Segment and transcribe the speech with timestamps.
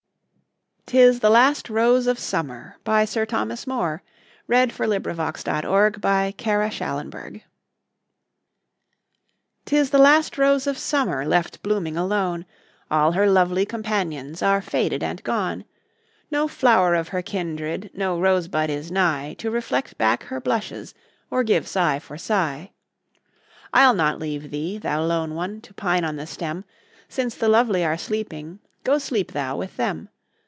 [0.87, 1.79] Privacy Policy Links to...
[2.37, 4.03] ...other Poetry Sites Thomas Moore
[4.47, 7.45] (1779 1852)
[9.63, 12.45] 'TIS THE LAST ROSE OF SUMMER 'TIS the last rose of summer, Left blooming alone;
[12.89, 15.63] All her lovely companions Are faded and gone;
[16.29, 20.93] No flower of her kindred, No rose bud is nigh, To reflect back her blushes,
[21.29, 22.71] Or give sigh for sigh.
[23.73, 25.61] I'll not leave thee, thou lone one!
[25.61, 26.65] To pine on the stem;
[27.07, 30.09] Since the lovely are sleeping, Go sleep thou with them.